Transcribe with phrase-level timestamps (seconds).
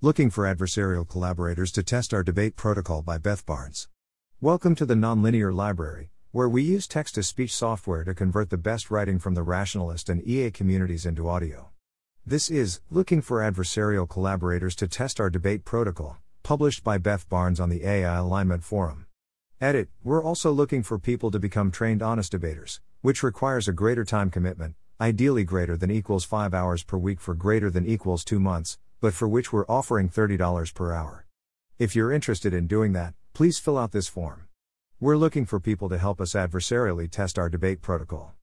[0.00, 3.88] Looking for adversarial collaborators to test our debate protocol by Beth Barnes.
[4.40, 8.56] Welcome to the Nonlinear Library, where we use text to speech software to convert the
[8.56, 11.70] best writing from the rationalist and EA communities into audio.
[12.24, 17.58] This is Looking for Adversarial Collaborators to Test Our Debate Protocol, published by Beth Barnes
[17.58, 19.06] on the AI Alignment Forum.
[19.60, 24.04] Edit We're also looking for people to become trained honest debaters, which requires a greater
[24.04, 28.38] time commitment, ideally greater than equals 5 hours per week for greater than equals 2
[28.38, 31.26] months, but for which we're offering $30 per hour.
[31.78, 34.48] If you're interested in doing that, please fill out this form.
[35.00, 38.34] We're looking for people to help us adversarially test our debate protocol.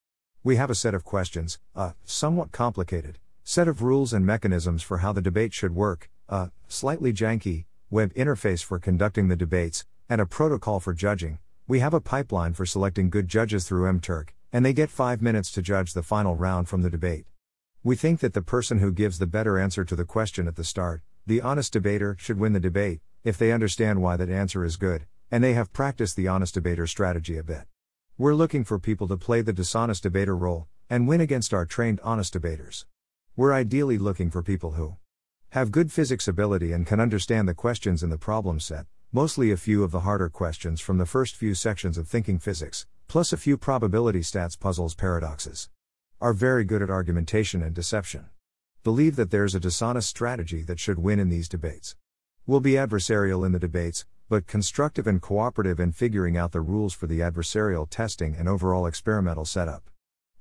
[0.44, 4.98] We have a set of questions, a somewhat complicated set of rules and mechanisms for
[4.98, 10.20] how the debate should work, a slightly janky web interface for conducting the debates, and
[10.20, 11.38] a protocol for judging.
[11.68, 15.52] We have a pipeline for selecting good judges through MTurk, and they get 5 minutes
[15.52, 17.26] to judge the final round from the debate.
[17.86, 20.64] We think that the person who gives the better answer to the question at the
[20.64, 24.76] start, the honest debater, should win the debate, if they understand why that answer is
[24.76, 27.66] good, and they have practiced the honest debater strategy a bit.
[28.18, 32.00] We're looking for people to play the dishonest debater role, and win against our trained
[32.04, 32.88] honest debaters.
[33.36, 34.96] We're ideally looking for people who
[35.50, 39.58] have good physics ability and can understand the questions in the problem set, mostly a
[39.58, 43.38] few of the harder questions from the first few sections of thinking physics, plus a
[43.38, 45.70] few probability stats puzzles paradoxes
[46.22, 48.26] are very good at argumentation and deception.
[48.84, 51.96] Believe that there's a dishonest strategy that should win in these debates.
[52.46, 56.94] We'll be adversarial in the debates, but constructive and cooperative in figuring out the rules
[56.94, 59.90] for the adversarial testing and overall experimental setup.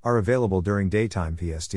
[0.03, 1.77] Are available during daytime PST.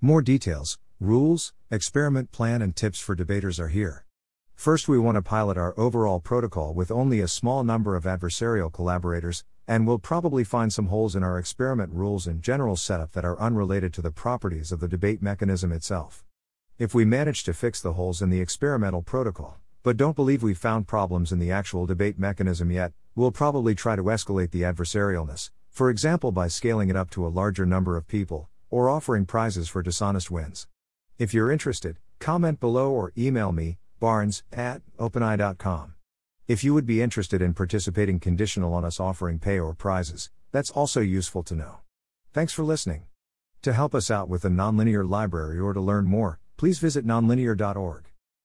[0.00, 4.04] More details, rules, experiment plan, and tips for debaters are here.
[4.54, 8.72] First, we want to pilot our overall protocol with only a small number of adversarial
[8.72, 13.24] collaborators, and we'll probably find some holes in our experiment rules and general setup that
[13.24, 16.24] are unrelated to the properties of the debate mechanism itself.
[16.78, 20.56] If we manage to fix the holes in the experimental protocol, but don't believe we've
[20.56, 25.50] found problems in the actual debate mechanism yet, we'll probably try to escalate the adversarialness,
[25.68, 29.68] for example by scaling it up to a larger number of people, or offering prizes
[29.68, 30.66] for dishonest wins.
[31.18, 35.94] If you're interested, comment below or email me, barnes at openai.com.
[36.46, 40.70] If you would be interested in participating conditional on us offering pay or prizes, that's
[40.70, 41.78] also useful to know.
[42.34, 43.04] Thanks for listening.
[43.62, 48.13] To help us out with the Nonlinear Library or to learn more, please visit nonlinear.org.